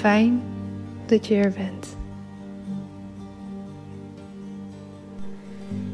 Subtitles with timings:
[0.00, 0.42] Fijn
[1.06, 1.96] dat je er bent.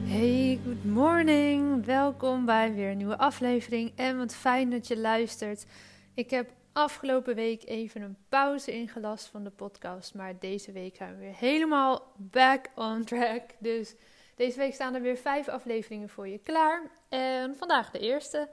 [0.04, 1.84] Hey, good morning.
[1.84, 3.92] Welkom bij weer een nieuwe aflevering.
[3.96, 5.66] En wat fijn dat je luistert.
[6.14, 10.14] Ik heb afgelopen week even een pauze ingelast van de podcast.
[10.14, 13.42] Maar deze week zijn we weer helemaal back on track.
[13.58, 13.94] Dus
[14.36, 16.82] deze week staan er weer vijf afleveringen voor je klaar.
[17.08, 18.48] En vandaag de eerste.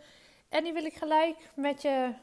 [0.50, 2.14] En die wil ik gelijk met je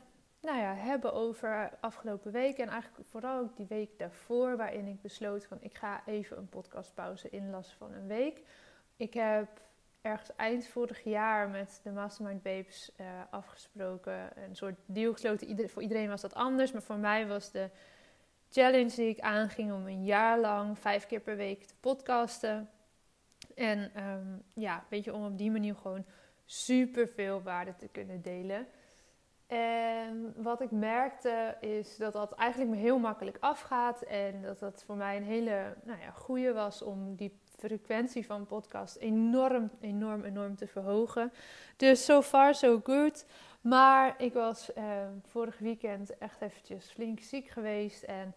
[0.40, 2.58] nou ja, hebben over afgelopen week.
[2.58, 4.56] En eigenlijk vooral ook die week daarvoor.
[4.56, 8.42] Waarin ik besloot van ik ga even een podcastpauze inlassen van een week.
[8.96, 9.48] Ik heb
[10.00, 14.30] ergens eind vorig jaar met de Mastermind Babes uh, afgesproken.
[14.44, 15.70] Een soort deal gesloten.
[15.70, 16.72] voor iedereen was dat anders.
[16.72, 17.70] Maar voor mij was de
[18.50, 22.70] challenge die ik aanging om een jaar lang vijf keer per week te podcasten.
[23.54, 26.04] En um, ja, weet je, om op die manier gewoon
[26.44, 28.66] super veel waarde te kunnen delen.
[29.50, 34.02] En wat ik merkte is dat dat eigenlijk me heel makkelijk afgaat.
[34.02, 38.46] En dat dat voor mij een hele nou ja, goede was om die frequentie van
[38.46, 41.32] podcast enorm, enorm, enorm te verhogen.
[41.76, 43.26] Dus so far so good.
[43.60, 44.84] Maar ik was eh,
[45.26, 48.02] vorig weekend echt eventjes flink ziek geweest.
[48.02, 48.34] En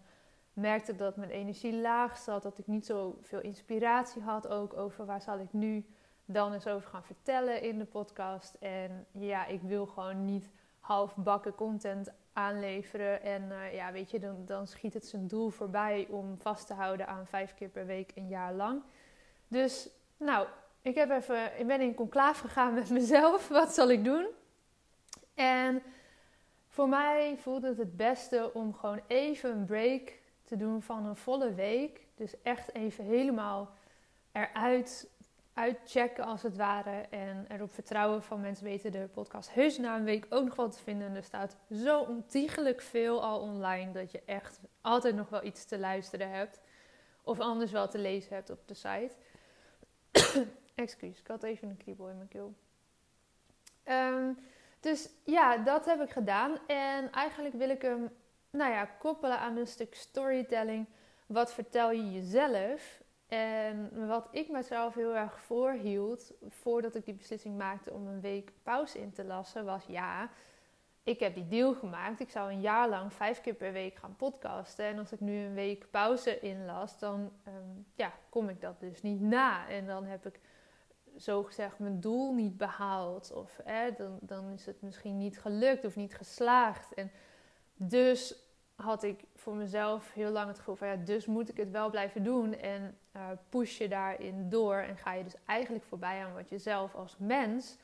[0.54, 2.44] merkte dat mijn energie laag zat.
[2.44, 5.86] Dat ik niet zoveel inspiratie had ook over waar zal ik nu
[6.26, 8.54] dan eens over gaan vertellen in de podcast.
[8.54, 10.52] En ja, ik wil gewoon niet
[10.84, 13.22] halfbakken content aanleveren.
[13.22, 16.74] En uh, ja, weet je, dan, dan schiet het zijn doel voorbij om vast te
[16.74, 18.82] houden aan vijf keer per week een jaar lang.
[19.48, 20.48] Dus, nou,
[20.82, 23.48] ik, heb even, ik ben in conclaaf gegaan met mezelf.
[23.48, 24.28] Wat zal ik doen?
[25.34, 25.82] En
[26.68, 31.16] voor mij voelde het het beste om gewoon even een break te doen van een
[31.16, 32.08] volle week.
[32.16, 33.72] Dus echt even helemaal
[34.32, 35.10] eruit
[35.54, 37.06] uitchecken als het ware.
[37.10, 40.70] En erop vertrouwen van mensen weten de podcast heus na een week ook nog wel
[40.70, 41.16] te vinden.
[41.16, 45.80] Er staat zo ontiegelijk veel al online dat je echt altijd nog wel iets te
[45.80, 46.62] luisteren hebt.
[47.22, 49.16] Of anders wel te lezen hebt op de site.
[50.76, 52.54] Excuus, ik had even een kriebel in mijn keel.
[53.86, 54.38] Um,
[54.80, 56.58] dus ja, dat heb ik gedaan.
[56.68, 58.10] En eigenlijk wil ik hem
[58.50, 60.86] nou ja, koppelen aan een stuk storytelling.
[61.26, 63.02] Wat vertel je jezelf?
[63.34, 68.52] En wat ik mezelf heel erg voorhield voordat ik die beslissing maakte om een week
[68.64, 70.30] pauze in te lassen, was ja,
[71.04, 72.20] ik heb die deal gemaakt.
[72.20, 74.86] Ik zou een jaar lang vijf keer per week gaan podcasten.
[74.86, 79.02] En als ik nu een week pauze inlas, dan ehm, ja, kom ik dat dus
[79.02, 79.70] niet na.
[79.70, 80.40] En dan heb ik
[81.16, 83.32] zogezegd mijn doel niet behaald.
[83.32, 83.60] Of
[83.98, 86.94] dan, dan is het misschien niet gelukt of niet geslaagd.
[86.94, 87.12] En
[87.76, 88.43] dus
[88.84, 91.90] had ik voor mezelf heel lang het gevoel van ja, dus moet ik het wel
[91.90, 92.54] blijven doen.
[92.54, 94.76] En uh, push je daarin door.
[94.76, 97.78] En ga je dus eigenlijk voorbij aan wat je zelf als mens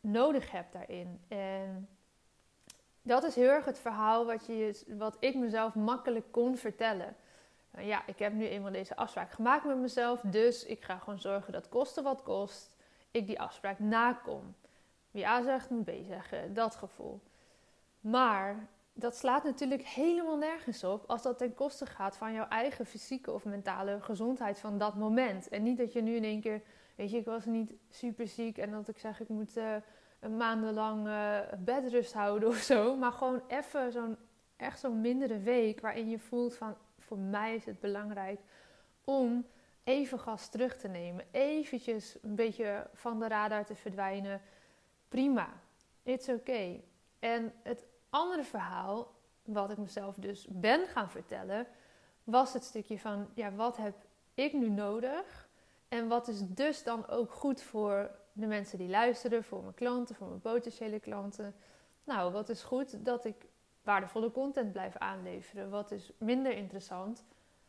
[0.00, 1.20] nodig hebt daarin.
[1.28, 1.88] En
[3.02, 7.16] dat is heel erg het verhaal wat, je, wat ik mezelf makkelijk kon vertellen.
[7.70, 11.20] Nou ja, ik heb nu eenmaal deze afspraak gemaakt met mezelf, dus ik ga gewoon
[11.20, 12.76] zorgen dat kosten wat kost,
[13.10, 14.54] ik die afspraak nakom.
[15.10, 17.20] Wie A zegt, moet B zeggen, dat gevoel.
[18.00, 22.86] Maar dat slaat natuurlijk helemaal nergens op als dat ten koste gaat van jouw eigen
[22.86, 25.48] fysieke of mentale gezondheid van dat moment.
[25.48, 26.62] En niet dat je nu in één keer,
[26.94, 29.74] weet je, ik was niet super ziek en dat ik zeg ik moet uh,
[30.20, 32.96] een maandenlang uh, bedrust houden of zo.
[32.96, 34.16] Maar gewoon even zo'n,
[34.56, 38.40] echt zo'n mindere week waarin je voelt van, voor mij is het belangrijk
[39.04, 39.46] om
[39.84, 41.24] even gas terug te nemen.
[41.30, 44.40] Eventjes een beetje van de radar te verdwijnen.
[45.08, 45.48] Prima,
[46.02, 46.84] it's okay.
[47.18, 49.12] En het andere verhaal,
[49.42, 51.66] wat ik mezelf dus ben gaan vertellen,
[52.24, 53.94] was het stukje van, ja, wat heb
[54.34, 55.48] ik nu nodig?
[55.88, 60.14] En wat is dus dan ook goed voor de mensen die luisteren, voor mijn klanten,
[60.14, 61.54] voor mijn potentiële klanten?
[62.04, 63.46] Nou, wat is goed dat ik
[63.82, 65.70] waardevolle content blijf aanleveren?
[65.70, 67.24] Wat is minder interessant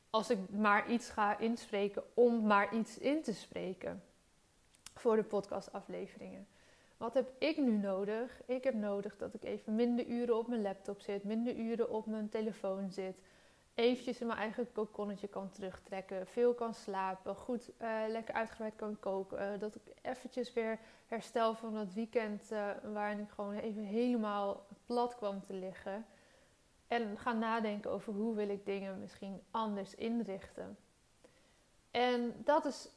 [0.09, 4.03] als ik maar iets ga inspreken om maar iets in te spreken
[4.93, 6.47] voor de podcastafleveringen?
[6.97, 8.41] Wat heb ik nu nodig?
[8.45, 12.05] Ik heb nodig dat ik even minder uren op mijn laptop zit, minder uren op
[12.05, 13.17] mijn telefoon zit.
[13.73, 18.99] Eventjes in mijn eigen kokonnetje kan terugtrekken, veel kan slapen, goed uh, lekker uitgebreid kan
[18.99, 19.53] koken.
[19.53, 24.65] Uh, dat ik eventjes weer herstel van dat weekend uh, waarin ik gewoon even helemaal
[24.85, 26.05] plat kwam te liggen.
[26.87, 30.77] En ga nadenken over hoe wil ik dingen misschien anders inrichten.
[31.91, 32.89] En dat is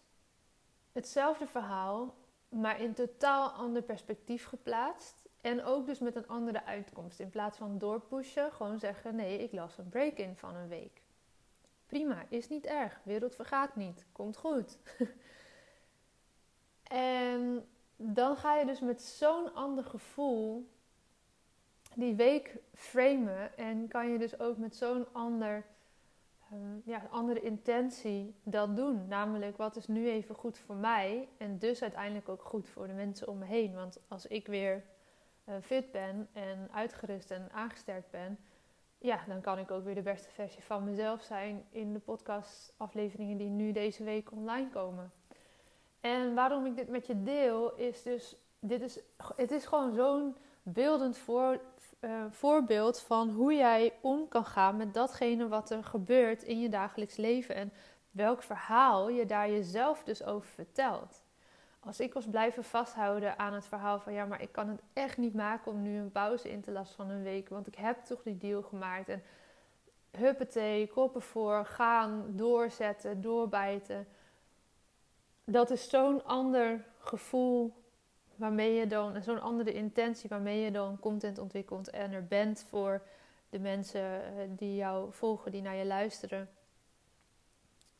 [0.92, 2.14] hetzelfde verhaal
[2.48, 5.28] maar in totaal ander perspectief geplaatst.
[5.40, 7.20] En ook dus met een andere uitkomst.
[7.20, 11.02] In plaats van doorpushen, gewoon zeggen: nee, ik las een break-in van een week.
[11.86, 13.00] Prima, is niet erg.
[13.02, 14.06] Wereld vergaat niet.
[14.12, 14.78] Komt goed.
[16.82, 20.68] en dan ga je dus met zo'n ander gevoel
[21.94, 23.56] die week framen.
[23.56, 25.66] En kan je dus ook met zo'n ander
[26.52, 29.08] um, ja, andere intentie dat doen.
[29.08, 32.92] Namelijk, wat is nu even goed voor mij en dus uiteindelijk ook goed voor de
[32.92, 33.74] mensen om me heen.
[33.74, 34.84] Want als ik weer
[35.44, 38.38] uh, fit ben en uitgerust en aangesterkt ben,
[38.98, 43.36] ja, dan kan ik ook weer de beste versie van mezelf zijn in de podcastafleveringen
[43.36, 45.12] die nu deze week online komen.
[46.00, 49.00] En waarom ik dit met je deel, is dus, dit is,
[49.36, 51.60] het is gewoon zo'n beeldend voor,
[52.00, 56.68] uh, voorbeeld van hoe jij om kan gaan met datgene wat er gebeurt in je
[56.68, 57.72] dagelijks leven en
[58.10, 61.22] welk verhaal je daar jezelf dus over vertelt.
[61.80, 65.16] Als ik was blijven vasthouden aan het verhaal van ja, maar ik kan het echt
[65.16, 68.04] niet maken om nu een pauze in te lassen van een week, want ik heb
[68.04, 69.22] toch die deal gemaakt en
[70.10, 74.06] huppatee, koppen voor, gaan, doorzetten, doorbijten.
[75.44, 77.74] Dat is zo'n ander gevoel
[78.38, 83.02] waarmee je dan zo'n andere intentie waarmee je dan content ontwikkelt en er bent voor
[83.50, 86.48] de mensen eh, die jou volgen, die naar je luisteren.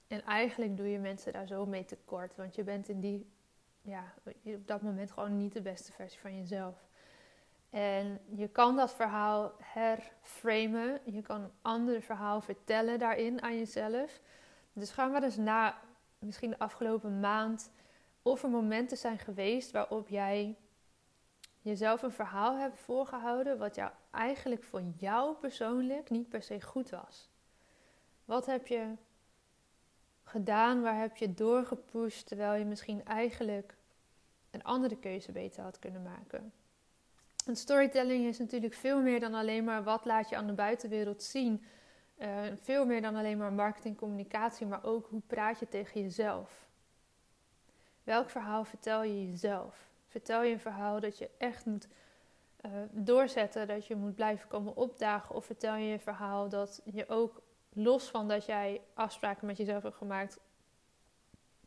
[0.07, 3.31] En eigenlijk doe je mensen daar zo mee tekort, want je bent in die,
[3.83, 4.15] ja,
[4.45, 6.87] op dat moment gewoon niet de beste versie van jezelf.
[7.71, 14.21] En je kan dat verhaal herframen, je kan een ander verhaal vertellen daarin aan jezelf.
[14.73, 15.79] Dus gaan we dus na,
[16.19, 17.71] misschien de afgelopen maand,
[18.31, 20.57] of er momenten zijn geweest waarop jij
[21.61, 26.91] jezelf een verhaal hebt voorgehouden wat jou eigenlijk voor jou persoonlijk niet per se goed
[26.91, 27.29] was.
[28.25, 28.93] Wat heb je
[30.25, 33.77] gedaan, waar heb je doorgepusht terwijl je misschien eigenlijk
[34.51, 36.53] een andere keuze beter had kunnen maken?
[37.47, 41.23] En storytelling is natuurlijk veel meer dan alleen maar wat laat je aan de buitenwereld
[41.23, 41.65] zien.
[42.19, 46.68] Uh, veel meer dan alleen maar marketing, communicatie, maar ook hoe praat je tegen jezelf.
[48.09, 49.89] Welk verhaal vertel je jezelf?
[50.07, 51.89] Vertel je een verhaal dat je echt moet
[52.67, 55.35] uh, doorzetten, dat je moet blijven komen opdagen?
[55.35, 59.83] Of vertel je een verhaal dat je ook los van dat jij afspraken met jezelf
[59.83, 60.41] hebt gemaakt,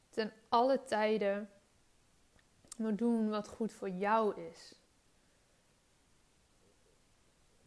[0.10, 1.50] ten alle tijden
[2.77, 4.75] moet doen wat goed voor jou is?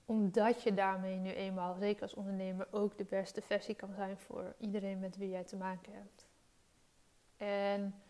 [0.05, 4.55] Omdat je daarmee nu eenmaal, zeker als ondernemer, ook de beste versie kan zijn voor
[4.59, 6.27] iedereen met wie jij te maken hebt.
[7.37, 8.04] En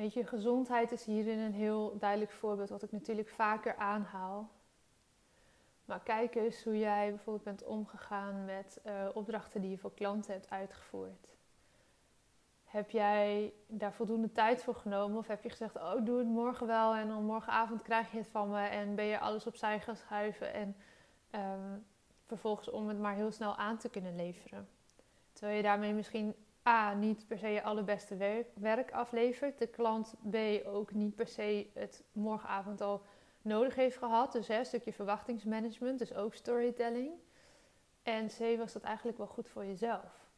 [0.00, 4.50] Weet je, gezondheid is hierin een heel duidelijk voorbeeld, wat ik natuurlijk vaker aanhaal.
[5.84, 10.32] Maar kijk eens hoe jij bijvoorbeeld bent omgegaan met uh, opdrachten die je voor klanten
[10.32, 11.28] hebt uitgevoerd.
[12.64, 15.18] Heb jij daar voldoende tijd voor genomen?
[15.18, 18.28] Of heb je gezegd, oh, doe het morgen wel en dan morgenavond krijg je het
[18.28, 20.76] van me en ben je alles opzij gaan schuiven en
[21.30, 21.86] um,
[22.26, 24.68] vervolgens om het maar heel snel aan te kunnen leveren?
[25.32, 26.34] Terwijl je daarmee misschien
[26.68, 28.16] A, niet per se je allerbeste
[28.54, 29.58] werk, aflevert.
[29.58, 30.36] De klant B
[30.66, 33.02] ook niet per se het morgenavond al
[33.42, 34.32] nodig heeft gehad.
[34.32, 37.10] Dus een stukje verwachtingsmanagement, dus ook storytelling.
[38.02, 40.28] En C was dat eigenlijk wel goed voor jezelf.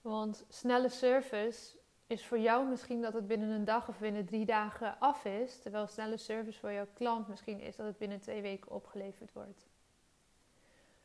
[0.00, 4.44] Want snelle service is voor jou misschien dat het binnen een dag of binnen drie
[4.44, 5.58] dagen af is.
[5.58, 9.66] Terwijl snelle service voor jouw klant misschien is dat het binnen twee weken opgeleverd wordt.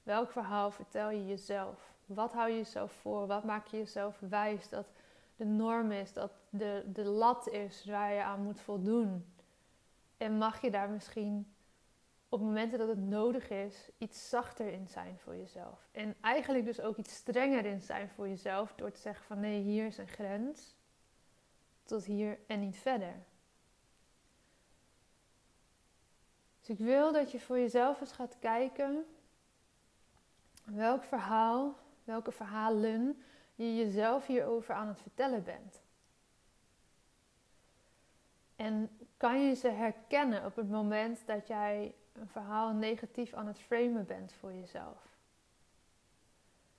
[0.04, 1.96] Welk verhaal vertel je jezelf?
[2.08, 3.28] Wat hou je jezelf voor?
[3.28, 4.88] Wat maak je jezelf wijs dat
[5.36, 9.26] de norm is, dat de, de lat is waar je aan moet voldoen?
[10.18, 11.54] En mag je daar misschien
[12.30, 15.88] op momenten dat het nodig is, iets zachter in zijn voor jezelf.
[15.92, 19.62] En eigenlijk dus ook iets strenger in zijn voor jezelf door te zeggen van nee,
[19.62, 20.76] hier is een grens.
[21.84, 23.16] Tot hier en niet verder.
[26.60, 29.06] Dus ik wil dat je voor jezelf eens gaat kijken
[30.64, 31.76] welk verhaal,
[32.08, 33.24] welke verhalen
[33.56, 35.82] je jezelf hierover aan het vertellen bent.
[38.56, 43.60] En kan je ze herkennen op het moment dat jij een verhaal negatief aan het
[43.60, 45.16] framen bent voor jezelf?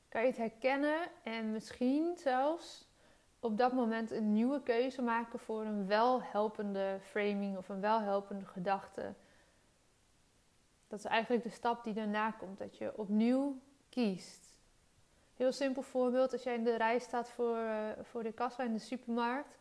[0.08, 2.88] Kan je het herkennen en misschien zelfs
[3.40, 9.14] op dat moment een nieuwe keuze maken voor een welhelpende framing of een welhelpende gedachte?
[10.86, 14.47] Dat is eigenlijk de stap die daarna komt, dat je opnieuw kiest.
[15.38, 18.72] Heel simpel voorbeeld, als jij in de rij staat voor, uh, voor de kassa in
[18.72, 19.58] de supermarkt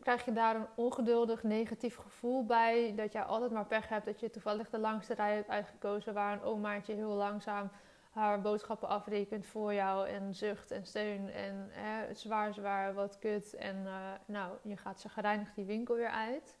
[0.00, 2.92] krijg je daar een ongeduldig negatief gevoel bij.
[2.96, 6.32] Dat jij altijd maar pech hebt dat je toevallig de langste rij hebt uitgekozen waar
[6.32, 7.70] een omaatje heel langzaam
[8.10, 13.54] haar boodschappen afrekent voor jou en zucht en steun en hè, zwaar zwaar wat kut
[13.54, 16.58] en uh, nou je gaat gereinigd die winkel weer uit.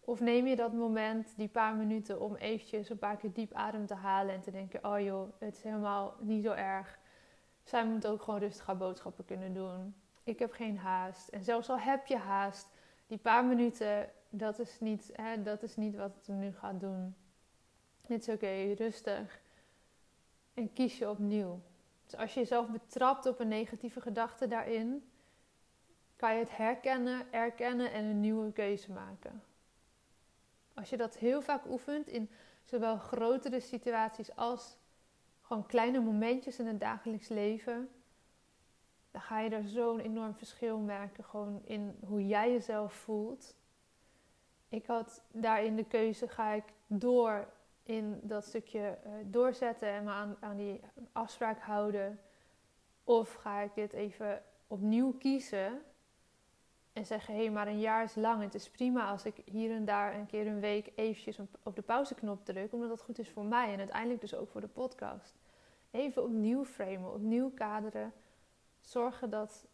[0.00, 3.86] Of neem je dat moment, die paar minuten om eventjes een paar keer diep adem
[3.86, 6.98] te halen en te denken, oh joh, het is helemaal niet zo erg.
[7.68, 9.94] Zij moet ook gewoon rustig haar boodschappen kunnen doen.
[10.22, 11.28] Ik heb geen haast.
[11.28, 12.68] En zelfs al heb je haast,
[13.06, 17.16] die paar minuten, dat is niet, hè, dat is niet wat het nu gaat doen.
[18.06, 19.40] Het is oké, rustig.
[20.54, 21.60] En kies je opnieuw.
[22.04, 25.10] Dus als je jezelf betrapt op een negatieve gedachte daarin,
[26.16, 29.42] kan je het herkennen, erkennen en een nieuwe keuze maken.
[30.74, 32.30] Als je dat heel vaak oefent in
[32.64, 34.77] zowel grotere situaties als
[35.48, 37.88] gewoon kleine momentjes in het dagelijks leven,
[39.10, 43.56] dan ga je er zo'n enorm verschil merken gewoon in hoe jij jezelf voelt.
[44.68, 47.48] Ik had daarin de keuze, ga ik door
[47.82, 50.80] in dat stukje uh, doorzetten en me aan, aan die
[51.12, 52.20] afspraak houden?
[53.04, 55.82] Of ga ik dit even opnieuw kiezen
[56.98, 58.42] en zeggen, hé, hey, maar een jaar is lang.
[58.42, 61.82] Het is prima als ik hier en daar een keer een week eventjes op de
[61.82, 65.34] pauzeknop druk, omdat dat goed is voor mij en uiteindelijk dus ook voor de podcast.
[65.90, 68.12] Even opnieuw framen, opnieuw kaderen
[68.80, 69.66] zorgen dat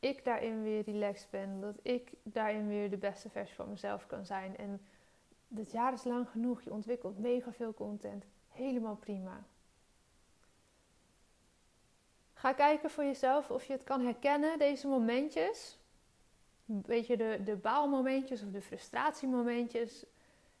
[0.00, 1.60] ik daarin weer relaxed ben.
[1.60, 4.56] Dat ik daarin weer de beste versie van mezelf kan zijn.
[4.56, 4.80] En
[5.48, 6.62] dit jaar is lang genoeg.
[6.62, 8.24] Je ontwikkelt mega veel content.
[8.48, 9.44] Helemaal prima.
[12.32, 15.81] Ga kijken voor jezelf of je het kan herkennen, deze momentjes.
[16.64, 20.04] Weet je, de, de baalmomentjes of de frustratiemomentjes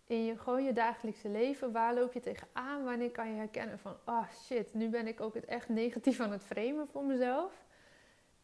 [0.06, 1.72] in je, gewoon je dagelijkse leven.
[1.72, 2.84] Waar loop je tegenaan?
[2.84, 6.20] Wanneer kan je herkennen van, ah oh shit, nu ben ik ook het echt negatief
[6.20, 7.64] aan het framen voor mezelf.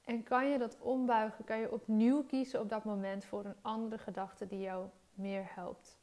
[0.05, 1.45] En kan je dat ombuigen?
[1.45, 5.99] Kan je opnieuw kiezen op dat moment voor een andere gedachte die jou meer helpt?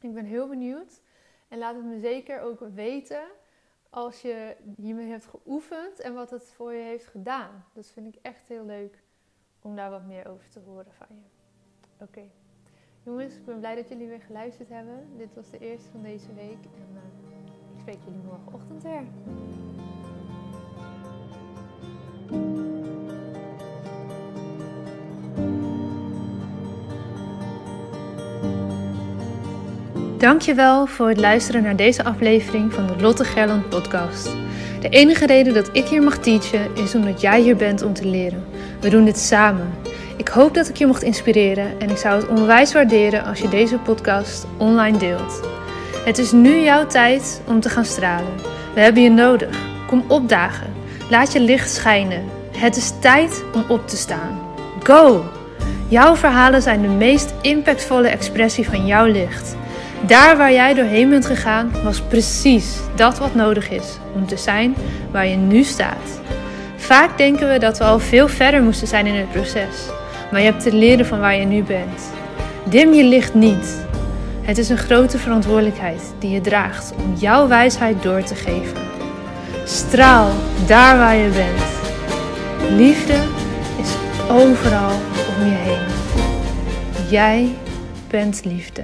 [0.00, 1.00] Ik ben heel benieuwd.
[1.48, 3.22] En laat het me zeker ook weten
[3.90, 7.64] als je hiermee hebt geoefend en wat het voor je heeft gedaan.
[7.72, 9.02] Dat vind ik echt heel leuk
[9.62, 12.04] om daar wat meer over te horen van je.
[12.04, 12.22] Oké.
[13.02, 15.06] Jongens, ik ben blij dat jullie weer geluisterd hebben.
[15.16, 16.64] Dit was de eerste van deze week.
[16.74, 17.00] En uh,
[17.74, 19.02] ik spreek jullie morgenochtend weer.
[30.18, 34.24] Dankjewel voor het luisteren naar deze aflevering van de Lotte Gerland podcast.
[34.80, 38.06] De enige reden dat ik hier mag teachen is omdat jij hier bent om te
[38.06, 38.44] leren.
[38.82, 39.74] We doen dit samen.
[40.16, 43.48] Ik hoop dat ik je mocht inspireren en ik zou het onwijs waarderen als je
[43.48, 45.40] deze podcast online deelt.
[46.04, 48.34] Het is nu jouw tijd om te gaan stralen.
[48.74, 49.58] We hebben je nodig.
[49.86, 50.72] Kom opdagen.
[51.10, 52.24] Laat je licht schijnen.
[52.56, 54.40] Het is tijd om op te staan.
[54.82, 55.24] Go!
[55.88, 59.56] Jouw verhalen zijn de meest impactvolle expressie van jouw licht.
[60.06, 64.74] Daar waar jij doorheen bent gegaan, was precies dat wat nodig is om te zijn
[65.10, 66.20] waar je nu staat.
[66.82, 69.88] Vaak denken we dat we al veel verder moesten zijn in het proces,
[70.30, 72.10] maar je hebt te leren van waar je nu bent.
[72.64, 73.86] Dim je licht niet.
[74.42, 78.76] Het is een grote verantwoordelijkheid die je draagt om jouw wijsheid door te geven.
[79.64, 80.30] Straal
[80.66, 81.62] daar waar je bent.
[82.78, 83.16] Liefde
[83.80, 83.94] is
[84.30, 84.92] overal
[85.38, 85.86] om je heen.
[87.10, 87.54] Jij
[88.08, 88.82] bent liefde.